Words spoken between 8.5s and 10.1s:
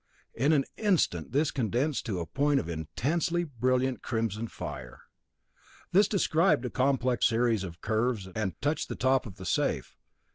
touched the top of the safe.